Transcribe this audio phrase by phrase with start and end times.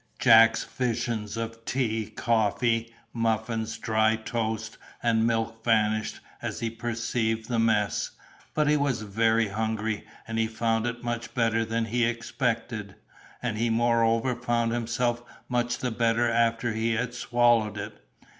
[0.17, 7.59] Jack's visions of tea, coffee, muffins, dry toast, and milk vanished as he perceived the
[7.59, 8.09] mess;
[8.55, 12.95] but he was very hungry, and he found it much better than he expected;
[13.43, 18.03] and he moreover found himself much the better after he had swallowed it.